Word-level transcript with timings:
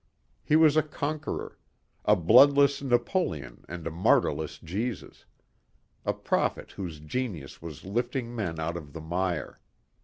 He 0.43 0.55
was 0.55 0.75
a 0.75 0.81
conqueror 0.81 1.59
a 2.05 2.15
bloodless 2.15 2.81
Napoleon 2.81 3.63
and 3.69 3.85
a 3.85 3.91
martyrless 3.91 4.57
Jesus. 4.57 5.25
A 6.05 6.13
prophet 6.15 6.71
whose 6.71 6.99
genius 6.99 7.61
was 7.61 7.85
lifting 7.85 8.35
men 8.35 8.59
out 8.59 8.77
of 8.77 8.93
the 8.93 9.01
mire. 9.01 9.59